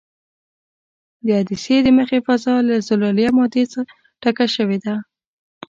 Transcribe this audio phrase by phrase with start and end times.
[1.25, 3.63] د عدسیې د مخې فضا له زلالیه مادې
[4.21, 4.95] ډکه شوې ده.